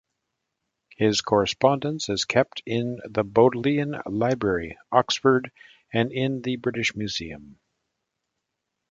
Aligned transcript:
His 0.97 1.21
correspondence 1.21 2.09
is 2.09 2.25
kept 2.25 2.63
in 2.65 3.01
the 3.07 3.23
Bodleian 3.23 4.01
Library, 4.07 4.75
Oxford 4.91 5.51
and 5.93 6.11
in 6.11 6.41
the 6.41 6.55
British 6.55 6.95
Museum. 6.95 7.59